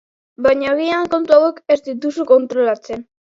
Baina 0.45 0.71
agian 0.71 1.09
kontu 1.15 1.35
hauek 1.35 1.59
ez 1.75 1.77
dituzu 1.91 2.27
kontrolatzen. 2.33 3.07